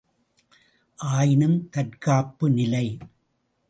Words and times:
ஆயினும் 0.97 1.69
தற்காப்பு 1.69 2.49
நிலை. 2.49 2.97